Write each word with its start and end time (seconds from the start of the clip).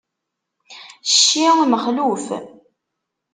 Cci, 1.11 1.43
mexluf. 1.71 2.25